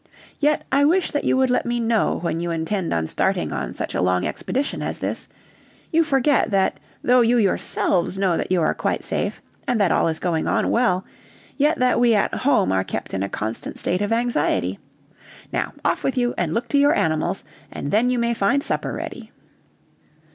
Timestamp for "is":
10.07-10.17